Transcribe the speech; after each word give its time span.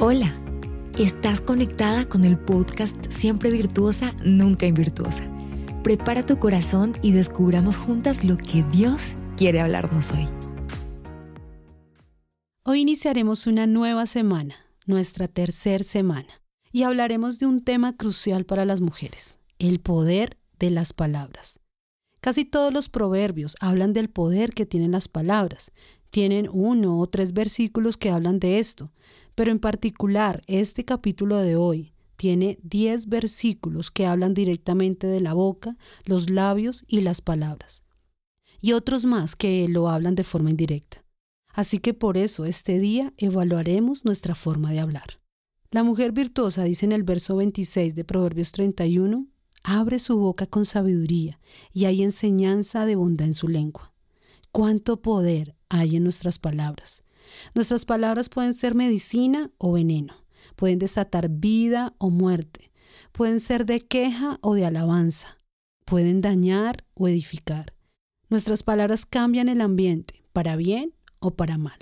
Hola, 0.00 0.32
estás 0.96 1.40
conectada 1.40 2.08
con 2.08 2.24
el 2.24 2.38
podcast 2.38 2.94
Siempre 3.10 3.50
Virtuosa, 3.50 4.14
Nunca 4.24 4.64
Invirtuosa. 4.64 5.24
Prepara 5.82 6.24
tu 6.24 6.38
corazón 6.38 6.92
y 7.02 7.10
descubramos 7.10 7.76
juntas 7.76 8.22
lo 8.22 8.36
que 8.36 8.62
Dios 8.70 9.16
quiere 9.36 9.58
hablarnos 9.58 10.12
hoy. 10.12 10.28
Hoy 12.62 12.82
iniciaremos 12.82 13.48
una 13.48 13.66
nueva 13.66 14.06
semana, 14.06 14.54
nuestra 14.86 15.26
tercera 15.26 15.82
semana, 15.82 16.42
y 16.70 16.84
hablaremos 16.84 17.40
de 17.40 17.46
un 17.46 17.64
tema 17.64 17.96
crucial 17.96 18.44
para 18.44 18.64
las 18.64 18.80
mujeres, 18.80 19.40
el 19.58 19.80
poder 19.80 20.38
de 20.60 20.70
las 20.70 20.92
palabras. 20.92 21.58
Casi 22.20 22.44
todos 22.44 22.72
los 22.72 22.88
proverbios 22.88 23.56
hablan 23.58 23.94
del 23.94 24.10
poder 24.10 24.52
que 24.54 24.64
tienen 24.64 24.92
las 24.92 25.08
palabras. 25.08 25.72
Tienen 26.10 26.48
uno 26.52 27.00
o 27.00 27.06
tres 27.08 27.32
versículos 27.32 27.96
que 27.96 28.10
hablan 28.10 28.38
de 28.38 28.60
esto, 28.60 28.92
pero 29.38 29.52
en 29.52 29.60
particular 29.60 30.42
este 30.48 30.84
capítulo 30.84 31.36
de 31.36 31.54
hoy 31.54 31.92
tiene 32.16 32.58
diez 32.64 33.06
versículos 33.06 33.92
que 33.92 34.04
hablan 34.04 34.34
directamente 34.34 35.06
de 35.06 35.20
la 35.20 35.32
boca, 35.32 35.76
los 36.04 36.28
labios 36.28 36.84
y 36.88 37.02
las 37.02 37.20
palabras, 37.20 37.84
y 38.60 38.72
otros 38.72 39.04
más 39.04 39.36
que 39.36 39.68
lo 39.68 39.88
hablan 39.90 40.16
de 40.16 40.24
forma 40.24 40.50
indirecta. 40.50 41.04
Así 41.52 41.78
que 41.78 41.94
por 41.94 42.16
eso 42.16 42.46
este 42.46 42.80
día 42.80 43.14
evaluaremos 43.16 44.04
nuestra 44.04 44.34
forma 44.34 44.72
de 44.72 44.80
hablar. 44.80 45.20
La 45.70 45.84
mujer 45.84 46.10
virtuosa 46.10 46.64
dice 46.64 46.86
en 46.86 46.90
el 46.90 47.04
verso 47.04 47.36
26 47.36 47.94
de 47.94 48.02
Proverbios 48.02 48.50
31, 48.50 49.28
abre 49.62 50.00
su 50.00 50.18
boca 50.18 50.46
con 50.46 50.64
sabiduría 50.64 51.38
y 51.72 51.84
hay 51.84 52.02
enseñanza 52.02 52.86
de 52.86 52.96
bondad 52.96 53.28
en 53.28 53.34
su 53.34 53.46
lengua. 53.46 53.94
Cuánto 54.50 55.00
poder 55.00 55.54
hay 55.68 55.94
en 55.94 56.02
nuestras 56.02 56.40
palabras. 56.40 57.04
Nuestras 57.54 57.84
palabras 57.84 58.28
pueden 58.28 58.54
ser 58.54 58.74
medicina 58.74 59.50
o 59.58 59.72
veneno, 59.72 60.14
pueden 60.56 60.78
desatar 60.78 61.28
vida 61.28 61.94
o 61.98 62.10
muerte, 62.10 62.70
pueden 63.12 63.40
ser 63.40 63.66
de 63.66 63.80
queja 63.80 64.38
o 64.42 64.54
de 64.54 64.64
alabanza, 64.64 65.38
pueden 65.84 66.20
dañar 66.20 66.84
o 66.94 67.08
edificar. 67.08 67.74
Nuestras 68.28 68.62
palabras 68.62 69.06
cambian 69.06 69.48
el 69.48 69.60
ambiente, 69.60 70.22
para 70.32 70.56
bien 70.56 70.94
o 71.18 71.32
para 71.34 71.58
mal. 71.58 71.78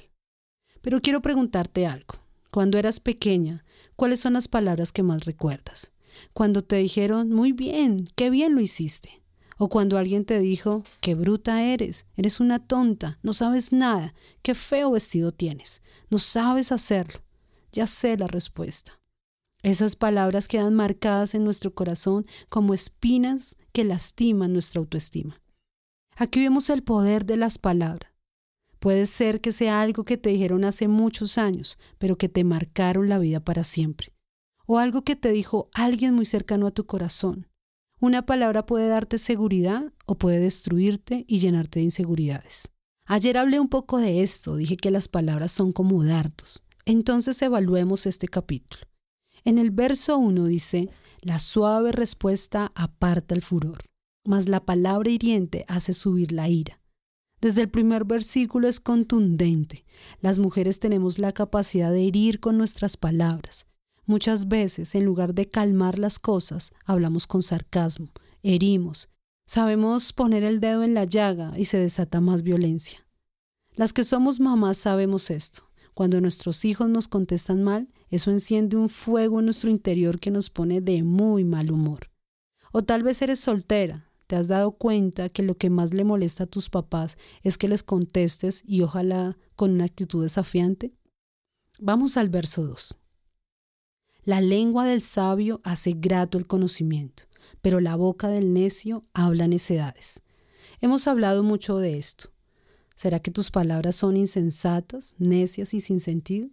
Pero 0.81 1.01
quiero 1.03 1.21
preguntarte 1.21 1.87
algo. 1.87 2.15
Cuando 2.51 2.79
eras 2.79 3.01
pequeña, 3.01 3.65
¿cuáles 3.97 4.21
son 4.21 4.35
las 4.35 4.49
palabras 4.49 4.93
que 4.93 5.03
más 5.03 5.25
recuerdas? 5.25 5.93
Cuando 6.33 6.63
te 6.63 6.77
dijeron, 6.77 7.31
muy 7.31 7.53
bien, 7.53 8.09
qué 8.15 8.31
bien 8.31 8.55
lo 8.55 8.61
hiciste. 8.61 9.23
O 9.59 9.69
cuando 9.69 9.97
alguien 9.97 10.25
te 10.25 10.39
dijo, 10.39 10.83
qué 11.01 11.15
bruta 11.15 11.63
eres, 11.63 12.07
eres 12.17 12.41
una 12.41 12.59
tonta, 12.59 13.19
no 13.23 13.33
sabes 13.33 13.73
nada, 13.73 14.15
qué 14.43 14.55
feo 14.55 14.91
vestido 14.91 15.33
tienes, 15.33 15.83
no 16.11 16.19
sabes 16.19 16.73
hacerlo. 16.73 17.21
Ya 17.73 17.87
sé 17.87 18.17
la 18.17 18.27
respuesta. 18.27 19.01
Esas 19.63 19.97
palabras 19.97 20.49
quedan 20.49 20.75
marcadas 20.75 21.35
en 21.35 21.45
nuestro 21.45 21.75
corazón 21.75 22.27
como 22.49 22.75
espinas 22.75 23.57
que 23.73 23.85
lastiman 23.85 24.53
nuestra 24.53 24.81
autoestima. 24.81 25.41
Aquí 26.17 26.41
vemos 26.41 26.71
el 26.71 26.83
poder 26.83 27.27
de 27.27 27.37
las 27.37 27.59
palabras. 27.59 28.13
Puede 28.79 29.07
ser 29.07 29.41
que 29.41 29.53
sea 29.53 29.81
algo 29.81 30.05
que 30.05 30.17
te 30.17 30.31
dijeron 30.31 30.65
hace 30.65 30.87
muchos 30.87 31.39
años, 31.39 31.79
pero 31.99 32.17
que 32.17 32.29
te 32.29 32.45
marcaron 32.45 33.09
la 33.09 33.19
vida 33.19 33.41
para 33.41 33.65
siempre. 33.65 34.13
O 34.67 34.79
algo 34.79 35.03
que 35.03 35.17
te 35.17 35.33
dijo 35.33 35.69
alguien 35.75 36.15
muy 36.15 36.27
cercano 36.27 36.67
a 36.67 36.71
tu 36.71 36.87
corazón. 36.87 37.49
Una 37.99 38.27
palabra 38.27 38.67
puede 38.67 38.89
darte 38.89 39.17
seguridad 39.17 39.93
o 40.05 40.17
puede 40.17 40.39
destruirte 40.39 41.25
y 41.27 41.39
llenarte 41.39 41.79
de 41.79 41.85
inseguridades. 41.85 42.69
Ayer 43.07 43.39
hablé 43.39 43.59
un 43.59 43.69
poco 43.69 43.99
de 43.99 44.23
esto, 44.23 44.57
dije 44.57 44.77
que 44.77 44.91
las 44.91 45.09
palabras 45.09 45.53
son 45.53 45.73
como 45.73 46.05
dardos. 46.05 46.63
Entonces 46.85 47.41
evaluemos 47.41 48.05
este 48.05 48.29
capítulo. 48.29 48.83
En 49.45 49.57
el 49.59 49.71
verso 49.71 50.19
1 50.19 50.45
dice, 50.45 50.91
la 51.23 51.39
suave 51.39 51.91
respuesta 51.91 52.71
aparta 52.75 53.35
el 53.35 53.43
furor, 53.43 53.79
mas 54.27 54.49
la 54.49 54.65
palabra 54.65 55.11
hiriente 55.11 55.65
hace 55.67 55.93
subir 55.93 56.33
la 56.33 56.49
ira. 56.49 56.81
Desde 57.41 57.63
el 57.63 57.69
primer 57.71 58.05
versículo 58.05 58.69
es 58.69 58.79
contundente. 58.79 59.85
Las 60.21 60.39
mujeres 60.39 60.81
tenemos 60.81 61.19
la 61.19 61.33
capacidad 61.33 61.93
de 61.93 62.07
herir 62.07 62.41
con 62.41 62.59
nuestras 62.59 62.97
palabras. 62.97 63.67
Muchas 64.07 64.47
veces, 64.47 64.95
en 64.95 65.05
lugar 65.05 65.35
de 65.35 65.51
calmar 65.51 65.99
las 65.99 66.21
cosas, 66.21 66.73
hablamos 66.85 67.27
con 67.27 67.43
sarcasmo, 67.43 68.13
herimos, 68.45 69.09
sabemos 69.47 70.13
poner 70.13 70.45
el 70.45 70.61
dedo 70.61 70.85
en 70.85 70.95
la 70.95 71.05
llaga 71.05 71.53
y 71.59 71.65
se 71.65 71.79
desata 71.79 72.21
más 72.21 72.43
violencia. 72.43 73.05
Las 73.75 73.93
que 73.93 74.05
somos 74.05 74.39
mamás 74.39 74.79
sabemos 74.79 75.29
esto. 75.31 75.69
Cuando 75.93 76.21
nuestros 76.21 76.65
hijos 76.65 76.89
nos 76.89 77.09
contestan 77.09 77.65
mal, 77.65 77.89
eso 78.09 78.31
enciende 78.31 78.77
un 78.77 78.89
fuego 78.89 79.41
en 79.41 79.47
nuestro 79.47 79.71
interior 79.71 80.21
que 80.21 80.31
nos 80.31 80.51
pone 80.51 80.81
de 80.81 81.03
muy 81.03 81.43
mal 81.43 81.73
humor. 81.73 82.11
O 82.71 82.83
tal 82.83 83.03
vez 83.03 83.21
eres 83.23 83.41
soltera, 83.41 84.09
te 84.29 84.37
has 84.37 84.47
dado 84.47 84.73
cuenta 84.73 85.29
que 85.29 85.43
lo 85.43 85.57
que 85.57 85.69
más 85.69 85.95
le 85.95 86.05
molesta 86.05 86.45
a 86.45 86.47
tus 86.47 86.71
papás 86.71 87.19
es 87.43 87.59
que 87.59 87.69
les 87.69 87.83
contestes 87.83 88.63
y 88.67 88.83
ojalá 88.83 89.37
con 89.57 89.73
una 89.73 89.85
actitud 89.85 90.23
desafiante. 90.23 90.93
Vamos 91.81 92.17
al 92.17 92.29
verso 92.29 92.65
2. 92.65 92.97
La 94.27 94.41
lengua 94.41 94.85
del 94.85 95.03
sabio 95.03 95.61
hace 95.63 95.93
grato 95.93 96.37
el 96.37 96.49
conocimiento, 96.49 97.23
pero 97.63 97.79
la 97.79 97.95
boca 97.95 98.27
del 98.27 98.53
necio 98.53 99.05
habla 99.15 99.47
necedades. 99.47 100.21
Hemos 100.81 101.07
hablado 101.07 101.45
mucho 101.45 101.79
de 101.79 101.97
esto. 101.97 102.31
¿Será 102.97 103.21
que 103.21 103.31
tus 103.31 103.53
palabras 103.53 103.95
son 103.95 104.17
insensatas, 104.17 105.15
necias 105.21 105.75
y 105.75 105.81
sin 105.81 106.01
sentido? 106.01 106.49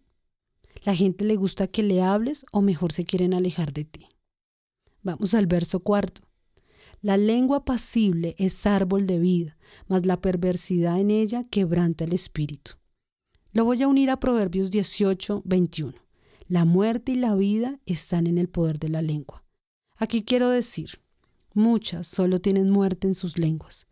¿La 0.83 0.93
gente 0.93 1.25
le 1.25 1.35
gusta 1.35 1.65
que 1.65 1.81
le 1.81 2.03
hables 2.03 2.45
o 2.51 2.61
mejor 2.61 2.93
se 2.93 3.05
quieren 3.05 3.33
alejar 3.33 3.73
de 3.73 3.85
ti? 3.85 4.07
Vamos 5.01 5.33
al 5.33 5.47
verso 5.47 5.79
cuarto. 5.79 6.21
La 7.01 7.17
lengua 7.17 7.65
pasible 7.65 8.35
es 8.37 8.67
árbol 8.67 9.07
de 9.07 9.17
vida, 9.17 9.57
mas 9.87 10.05
la 10.05 10.21
perversidad 10.21 10.99
en 10.99 11.09
ella 11.09 11.43
quebranta 11.49 12.03
el 12.03 12.13
espíritu. 12.13 12.73
Lo 13.51 13.65
voy 13.65 13.81
a 13.81 13.87
unir 13.87 14.11
a 14.11 14.19
Proverbios 14.19 14.69
18, 14.69 15.41
21. 15.43 16.03
La 16.47 16.65
muerte 16.65 17.13
y 17.13 17.15
la 17.15 17.35
vida 17.35 17.79
están 17.85 18.27
en 18.27 18.37
el 18.37 18.49
poder 18.49 18.79
de 18.79 18.89
la 18.89 19.01
lengua. 19.01 19.43
Aquí 19.95 20.23
quiero 20.23 20.49
decir, 20.49 21.01
muchas 21.53 22.07
solo 22.07 22.39
tienen 22.39 22.69
muerte 22.69 23.07
en 23.07 23.15
sus 23.15 23.37
lenguas. 23.37 23.87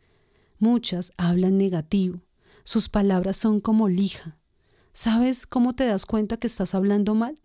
Muchas 0.60 1.14
hablan 1.18 1.58
negativo. 1.58 2.22
Sus 2.64 2.90
palabras 2.90 3.38
son 3.38 3.62
como 3.62 3.88
lija. 3.88 4.38
¿Sabes 4.94 5.48
cómo 5.48 5.74
te 5.74 5.86
das 5.86 6.06
cuenta 6.06 6.38
que 6.38 6.48
estás 6.48 6.76
hablando 6.76 7.16
mal? 7.16 7.40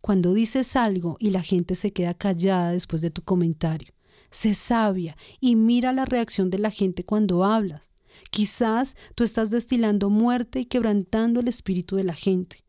Cuando 0.00 0.32
dices 0.32 0.76
algo 0.76 1.16
y 1.18 1.30
la 1.30 1.42
gente 1.42 1.74
se 1.74 1.92
queda 1.92 2.14
callada 2.14 2.70
después 2.70 3.02
de 3.02 3.10
tu 3.10 3.22
comentario. 3.22 3.92
Sé 4.30 4.54
sabia 4.54 5.16
y 5.40 5.56
mira 5.56 5.92
la 5.92 6.04
reacción 6.04 6.50
de 6.50 6.58
la 6.58 6.70
gente 6.70 7.04
cuando 7.04 7.44
hablas. 7.44 7.90
Quizás 8.30 8.96
tú 9.14 9.24
estás 9.24 9.50
destilando 9.50 10.10
muerte 10.10 10.60
y 10.60 10.64
quebrantando 10.66 11.40
el 11.40 11.48
espíritu 11.48 11.96
de 11.96 12.04
la 12.04 12.14
gente. 12.14 12.63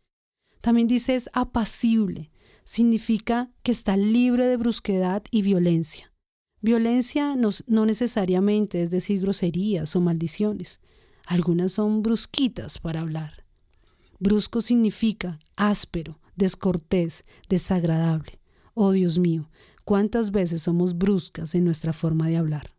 También 0.65 0.87
dice 0.87 1.15
es 1.15 1.29
apacible, 1.33 2.31
significa 2.63 3.51
que 3.61 3.71
está 3.71 3.97
libre 3.97 4.47
de 4.47 4.57
brusquedad 4.57 5.21
y 5.29 5.43
violencia. 5.43 6.11
Violencia 6.59 7.35
no, 7.35 7.85
necesariamente 7.85 8.81
es 8.81 8.89
decir 8.89 9.21
groserías 9.21 9.95
o 9.95 10.01
maldiciones. 10.01 10.81
Algunas 11.27 11.73
son 11.73 12.01
brusquitas 12.01 12.79
para 12.79 13.01
hablar. 13.01 13.45
Brusco 14.17 14.59
significa 14.59 15.37
áspero, 15.55 16.19
descortés, 16.35 17.25
desagradable. 17.47 18.39
Oh 18.73 18.89
Dios 18.89 19.19
mío, 19.19 19.51
cuántas 19.83 20.31
veces 20.31 20.63
somos 20.63 20.97
bruscas 20.97 21.53
en 21.53 21.63
nuestra 21.63 21.93
forma 21.93 22.27
de 22.27 22.37
hablar. 22.37 22.73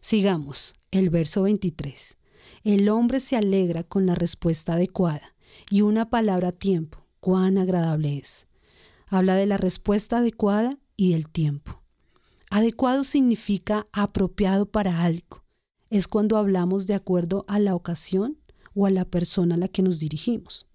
Sigamos, 0.00 0.74
el 0.90 1.10
verso 1.10 1.42
23. 1.42 2.18
El 2.64 2.88
hombre 2.88 3.20
se 3.20 3.36
alegra 3.36 3.84
con 3.84 4.04
la 4.04 4.16
respuesta 4.16 4.72
adecuada 4.72 5.35
y 5.70 5.82
una 5.82 6.10
palabra 6.10 6.52
tiempo, 6.52 7.06
cuán 7.20 7.58
agradable 7.58 8.18
es. 8.18 8.48
Habla 9.08 9.34
de 9.36 9.46
la 9.46 9.56
respuesta 9.56 10.18
adecuada 10.18 10.78
y 10.96 11.12
del 11.12 11.28
tiempo. 11.28 11.82
Adecuado 12.50 13.04
significa 13.04 13.86
apropiado 13.92 14.66
para 14.66 15.02
algo. 15.02 15.44
Es 15.90 16.08
cuando 16.08 16.36
hablamos 16.36 16.86
de 16.86 16.94
acuerdo 16.94 17.44
a 17.48 17.58
la 17.58 17.74
ocasión 17.74 18.38
o 18.74 18.86
a 18.86 18.90
la 18.90 19.04
persona 19.04 19.54
a 19.54 19.58
la 19.58 19.68
que 19.68 19.82
nos 19.82 19.98
dirigimos. 19.98 20.66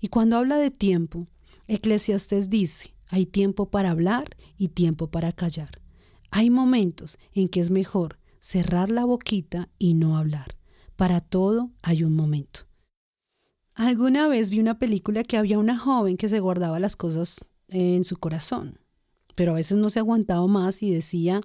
Y 0.00 0.08
cuando 0.08 0.36
habla 0.36 0.56
de 0.58 0.70
tiempo, 0.70 1.28
Eclesiastes 1.68 2.50
dice, 2.50 2.94
hay 3.08 3.26
tiempo 3.26 3.70
para 3.70 3.90
hablar 3.90 4.36
y 4.56 4.68
tiempo 4.68 5.10
para 5.10 5.32
callar. 5.32 5.80
Hay 6.30 6.50
momentos 6.50 7.18
en 7.32 7.48
que 7.48 7.60
es 7.60 7.70
mejor 7.70 8.18
cerrar 8.38 8.90
la 8.90 9.04
boquita 9.04 9.68
y 9.78 9.94
no 9.94 10.16
hablar. 10.16 10.56
Para 10.96 11.20
todo 11.20 11.70
hay 11.82 12.04
un 12.04 12.14
momento. 12.14 12.65
Alguna 13.76 14.26
vez 14.26 14.48
vi 14.48 14.58
una 14.58 14.78
película 14.78 15.22
que 15.22 15.36
había 15.36 15.58
una 15.58 15.76
joven 15.76 16.16
que 16.16 16.30
se 16.30 16.40
guardaba 16.40 16.80
las 16.80 16.96
cosas 16.96 17.44
en 17.68 18.04
su 18.04 18.16
corazón, 18.16 18.80
pero 19.34 19.52
a 19.52 19.56
veces 19.56 19.76
no 19.76 19.90
se 19.90 19.98
aguantaba 19.98 20.46
más 20.46 20.82
y 20.82 20.90
decía, 20.90 21.42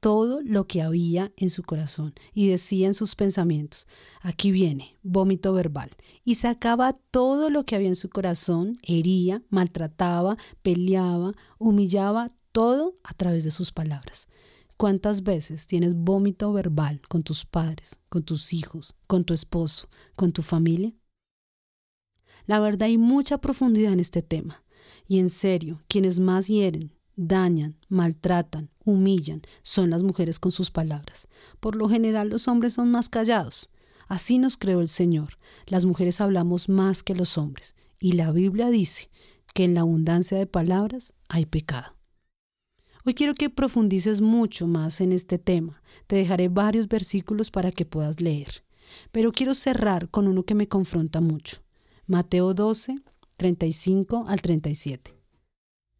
todo 0.00 0.40
lo 0.42 0.66
que 0.66 0.80
había 0.80 1.30
en 1.36 1.50
su 1.50 1.62
corazón 1.62 2.14
y 2.32 2.48
decía 2.48 2.86
en 2.86 2.94
sus 2.94 3.14
pensamientos, 3.16 3.86
aquí 4.22 4.50
viene, 4.50 4.96
vómito 5.02 5.52
verbal, 5.52 5.90
y 6.24 6.36
sacaba 6.36 6.94
todo 7.10 7.50
lo 7.50 7.66
que 7.66 7.76
había 7.76 7.88
en 7.88 7.96
su 7.96 8.08
corazón, 8.08 8.78
hería, 8.82 9.42
maltrataba, 9.50 10.38
peleaba, 10.62 11.34
humillaba, 11.58 12.28
todo 12.50 12.94
a 13.04 13.12
través 13.12 13.44
de 13.44 13.50
sus 13.50 13.72
palabras. 13.72 14.26
¿Cuántas 14.78 15.22
veces 15.22 15.66
tienes 15.66 15.94
vómito 15.94 16.50
verbal 16.50 17.02
con 17.10 17.24
tus 17.24 17.44
padres, 17.44 18.00
con 18.08 18.22
tus 18.22 18.54
hijos, 18.54 18.96
con 19.06 19.24
tu 19.24 19.34
esposo, 19.34 19.90
con 20.16 20.32
tu 20.32 20.40
familia? 20.40 20.94
La 22.48 22.60
verdad 22.60 22.86
hay 22.86 22.96
mucha 22.96 23.38
profundidad 23.38 23.92
en 23.92 24.00
este 24.00 24.22
tema. 24.22 24.64
Y 25.06 25.18
en 25.18 25.28
serio, 25.28 25.82
quienes 25.86 26.18
más 26.18 26.46
hieren, 26.46 26.94
dañan, 27.14 27.76
maltratan, 27.90 28.70
humillan, 28.86 29.42
son 29.60 29.90
las 29.90 30.02
mujeres 30.02 30.38
con 30.38 30.50
sus 30.50 30.70
palabras. 30.70 31.28
Por 31.60 31.76
lo 31.76 31.90
general 31.90 32.30
los 32.30 32.48
hombres 32.48 32.72
son 32.72 32.90
más 32.90 33.10
callados. 33.10 33.70
Así 34.06 34.38
nos 34.38 34.56
creó 34.56 34.80
el 34.80 34.88
Señor. 34.88 35.38
Las 35.66 35.84
mujeres 35.84 36.22
hablamos 36.22 36.70
más 36.70 37.02
que 37.02 37.14
los 37.14 37.36
hombres. 37.36 37.76
Y 38.00 38.12
la 38.12 38.32
Biblia 38.32 38.70
dice 38.70 39.10
que 39.52 39.64
en 39.64 39.74
la 39.74 39.82
abundancia 39.82 40.38
de 40.38 40.46
palabras 40.46 41.12
hay 41.28 41.44
pecado. 41.44 41.98
Hoy 43.04 43.12
quiero 43.12 43.34
que 43.34 43.50
profundices 43.50 44.22
mucho 44.22 44.66
más 44.66 45.02
en 45.02 45.12
este 45.12 45.38
tema. 45.38 45.82
Te 46.06 46.16
dejaré 46.16 46.48
varios 46.48 46.88
versículos 46.88 47.50
para 47.50 47.72
que 47.72 47.84
puedas 47.84 48.22
leer. 48.22 48.64
Pero 49.12 49.32
quiero 49.32 49.52
cerrar 49.52 50.08
con 50.08 50.26
uno 50.28 50.44
que 50.44 50.54
me 50.54 50.66
confronta 50.66 51.20
mucho. 51.20 51.67
Mateo 52.10 52.54
12, 52.54 53.02
35 53.36 54.24
al 54.28 54.40
37. 54.40 55.14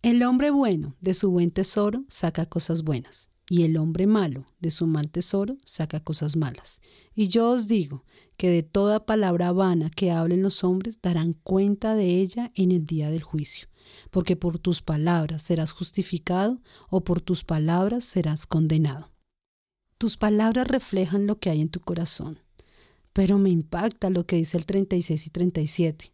El 0.00 0.22
hombre 0.22 0.50
bueno 0.50 0.96
de 1.02 1.12
su 1.12 1.30
buen 1.30 1.50
tesoro 1.50 2.06
saca 2.08 2.46
cosas 2.46 2.82
buenas, 2.82 3.28
y 3.50 3.64
el 3.64 3.76
hombre 3.76 4.06
malo 4.06 4.46
de 4.58 4.70
su 4.70 4.86
mal 4.86 5.10
tesoro 5.10 5.58
saca 5.66 6.00
cosas 6.00 6.34
malas. 6.34 6.80
Y 7.14 7.28
yo 7.28 7.50
os 7.50 7.68
digo 7.68 8.06
que 8.38 8.48
de 8.48 8.62
toda 8.62 9.04
palabra 9.04 9.52
vana 9.52 9.90
que 9.90 10.10
hablen 10.10 10.42
los 10.42 10.64
hombres 10.64 10.98
darán 11.02 11.34
cuenta 11.34 11.94
de 11.94 12.22
ella 12.22 12.52
en 12.54 12.72
el 12.72 12.86
día 12.86 13.10
del 13.10 13.22
juicio 13.22 13.68
porque 14.10 14.36
por 14.36 14.58
tus 14.58 14.82
palabras 14.82 15.42
serás 15.42 15.72
justificado 15.72 16.60
o 16.88 17.02
por 17.04 17.20
tus 17.20 17.44
palabras 17.44 18.04
serás 18.04 18.46
condenado. 18.46 19.10
Tus 19.98 20.16
palabras 20.16 20.68
reflejan 20.68 21.26
lo 21.26 21.38
que 21.38 21.50
hay 21.50 21.60
en 21.60 21.70
tu 21.70 21.80
corazón, 21.80 22.38
pero 23.18 23.36
me 23.36 23.50
impacta 23.50 24.10
lo 24.10 24.26
que 24.26 24.36
dice 24.36 24.56
el 24.56 24.64
36 24.64 25.26
y 25.26 25.30
37. 25.30 26.12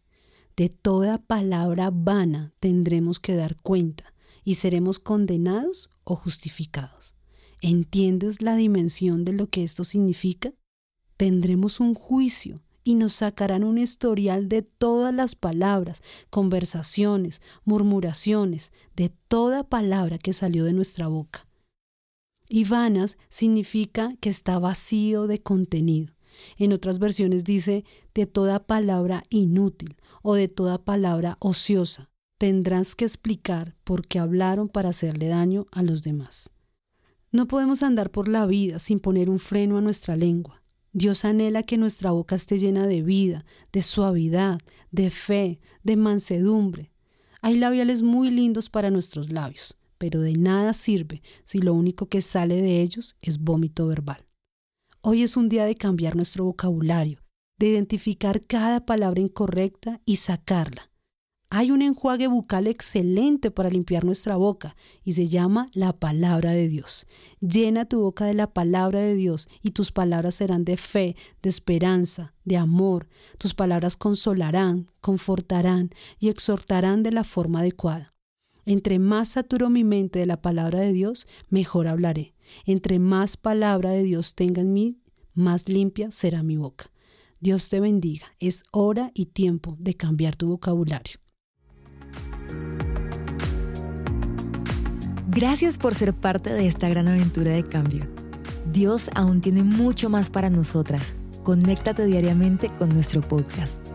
De 0.57 0.69
toda 0.69 1.19
palabra 1.19 1.91
vana 1.93 2.55
tendremos 2.59 3.19
que 3.19 3.35
dar 3.35 3.57
cuenta 3.61 4.15
y 4.43 4.55
seremos 4.55 4.97
condenados 4.97 5.91
o 6.03 6.15
justificados. 6.15 7.15
¿Entiendes 7.61 8.41
la 8.41 8.55
dimensión 8.55 9.23
de 9.23 9.33
lo 9.33 9.45
que 9.51 9.61
esto 9.61 9.83
significa? 9.83 10.51
Tendremos 11.15 11.79
un 11.79 11.93
juicio 11.93 12.63
y 12.83 12.95
nos 12.95 13.13
sacarán 13.13 13.63
un 13.63 13.77
historial 13.77 14.49
de 14.49 14.63
todas 14.63 15.13
las 15.13 15.35
palabras, 15.35 16.01
conversaciones, 16.31 17.39
murmuraciones, 17.65 18.73
de 18.95 19.09
toda 19.27 19.63
palabra 19.63 20.17
que 20.17 20.33
salió 20.33 20.63
de 20.63 20.73
nuestra 20.73 21.07
boca. 21.07 21.45
Y 22.49 22.63
vanas 22.63 23.19
significa 23.29 24.09
que 24.21 24.29
está 24.29 24.57
vacío 24.57 25.27
de 25.27 25.43
contenido. 25.43 26.14
En 26.57 26.73
otras 26.73 26.99
versiones 26.99 27.43
dice 27.43 27.85
de 28.13 28.25
toda 28.25 28.65
palabra 28.65 29.23
inútil 29.29 29.95
o 30.21 30.35
de 30.35 30.47
toda 30.47 30.83
palabra 30.83 31.37
ociosa. 31.39 32.09
Tendrás 32.37 32.95
que 32.95 33.05
explicar 33.05 33.75
por 33.83 34.07
qué 34.07 34.19
hablaron 34.19 34.67
para 34.67 34.89
hacerle 34.89 35.27
daño 35.27 35.67
a 35.71 35.83
los 35.83 36.03
demás. 36.03 36.49
No 37.31 37.47
podemos 37.47 37.83
andar 37.83 38.11
por 38.11 38.27
la 38.27 38.45
vida 38.45 38.79
sin 38.79 38.99
poner 38.99 39.29
un 39.29 39.39
freno 39.39 39.77
a 39.77 39.81
nuestra 39.81 40.15
lengua. 40.15 40.61
Dios 40.93 41.25
anhela 41.25 41.63
que 41.63 41.77
nuestra 41.77 42.11
boca 42.11 42.35
esté 42.35 42.57
llena 42.57 42.87
de 42.87 43.01
vida, 43.01 43.45
de 43.73 43.81
suavidad, 43.81 44.59
de 44.91 45.09
fe, 45.09 45.59
de 45.83 45.97
mansedumbre. 45.97 46.93
Hay 47.41 47.57
labiales 47.57 48.01
muy 48.01 48.31
lindos 48.31 48.69
para 48.69 48.89
nuestros 48.89 49.29
labios, 49.29 49.77
pero 49.97 50.21
de 50.21 50.33
nada 50.33 50.73
sirve 50.73 51.21
si 51.43 51.59
lo 51.59 51.73
único 51.73 52.07
que 52.07 52.21
sale 52.21 52.61
de 52.61 52.81
ellos 52.81 53.17
es 53.21 53.39
vómito 53.39 53.87
verbal. 53.87 54.25
Hoy 55.07 55.21
es 55.21 55.37
un 55.37 55.49
día 55.49 55.65
de 55.65 55.75
cambiar 55.75 56.15
nuestro 56.15 56.45
vocabulario, 56.45 57.19
de 57.59 57.67
identificar 57.67 58.41
cada 58.41 58.87
palabra 58.87 59.21
incorrecta 59.21 60.01
y 60.03 60.15
sacarla, 60.15 60.89
hay 61.51 61.69
un 61.69 61.83
enjuague 61.83 62.27
bucal 62.27 62.65
excelente 62.65 63.51
para 63.51 63.69
limpiar 63.69 64.03
nuestra 64.03 64.35
boca 64.35 64.75
y 65.03 65.11
se 65.11 65.27
llama 65.27 65.67
la 65.73 65.93
palabra 65.93 66.51
de 66.51 66.67
Dios. 66.67 67.05
Llena 67.39 67.85
tu 67.85 68.01
boca 68.01 68.25
de 68.25 68.33
la 68.33 68.51
palabra 68.51 68.99
de 68.99 69.13
Dios 69.13 69.47
y 69.61 69.71
tus 69.71 69.91
palabras 69.91 70.35
serán 70.35 70.65
de 70.65 70.75
fe, 70.75 71.15
de 71.43 71.49
esperanza, 71.49 72.33
de 72.45 72.57
amor. 72.57 73.07
Tus 73.37 73.53
palabras 73.53 73.95
consolarán, 73.95 74.87
confortarán 75.01 75.91
y 76.19 76.29
exhortarán 76.29 77.03
de 77.03 77.11
la 77.11 77.23
forma 77.23 77.59
adecuada. 77.59 78.14
Entre 78.65 78.99
más 78.99 79.29
saturo 79.29 79.69
mi 79.69 79.83
mente 79.83 80.19
de 80.19 80.25
la 80.25 80.41
palabra 80.41 80.79
de 80.79 80.91
Dios, 80.91 81.27
mejor 81.49 81.87
hablaré. 81.87 82.33
Entre 82.65 82.99
más 82.99 83.37
palabra 83.37 83.91
de 83.91 84.03
Dios 84.03 84.35
tenga 84.35 84.61
en 84.61 84.73
mí, 84.73 84.99
más 85.33 85.69
limpia 85.69 86.11
será 86.11 86.43
mi 86.43 86.57
boca. 86.57 86.91
Dios 87.39 87.69
te 87.69 87.79
bendiga. 87.79 88.25
Es 88.39 88.63
hora 88.71 89.11
y 89.13 89.27
tiempo 89.27 89.75
de 89.79 89.93
cambiar 89.93 90.35
tu 90.35 90.47
vocabulario. 90.47 91.19
Gracias 95.27 95.77
por 95.77 95.93
ser 95.95 96.13
parte 96.13 96.53
de 96.53 96.67
esta 96.67 96.87
gran 96.89 97.07
aventura 97.07 97.51
de 97.51 97.63
cambio. 97.63 98.07
Dios 98.71 99.09
aún 99.13 99.41
tiene 99.41 99.63
mucho 99.63 100.09
más 100.09 100.29
para 100.29 100.49
nosotras. 100.49 101.13
Conéctate 101.43 102.05
diariamente 102.05 102.69
con 102.69 102.89
nuestro 102.89 103.21
podcast. 103.21 103.94